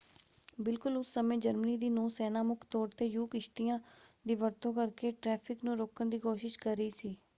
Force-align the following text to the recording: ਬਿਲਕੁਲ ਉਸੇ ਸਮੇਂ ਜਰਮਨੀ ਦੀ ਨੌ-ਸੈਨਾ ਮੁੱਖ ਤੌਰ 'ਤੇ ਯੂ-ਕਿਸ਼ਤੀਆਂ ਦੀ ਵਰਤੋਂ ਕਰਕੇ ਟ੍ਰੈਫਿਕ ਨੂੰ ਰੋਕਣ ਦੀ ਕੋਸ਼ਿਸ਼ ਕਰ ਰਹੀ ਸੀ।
ਬਿਲਕੁਲ 0.59 0.95
ਉਸੇ 0.97 1.11
ਸਮੇਂ 1.11 1.37
ਜਰਮਨੀ 1.37 1.75
ਦੀ 1.77 1.89
ਨੌ-ਸੈਨਾ 1.89 2.41
ਮੁੱਖ 2.43 2.65
ਤੌਰ 2.71 2.87
'ਤੇ 2.91 3.05
ਯੂ-ਕਿਸ਼ਤੀਆਂ 3.05 3.79
ਦੀ 4.25 4.35
ਵਰਤੋਂ 4.35 4.73
ਕਰਕੇ 4.73 5.11
ਟ੍ਰੈਫਿਕ 5.13 5.63
ਨੂੰ 5.63 5.77
ਰੋਕਣ 5.77 6.09
ਦੀ 6.09 6.19
ਕੋਸ਼ਿਸ਼ 6.19 6.59
ਕਰ 6.59 6.75
ਰਹੀ 6.77 6.89
ਸੀ। 6.91 7.15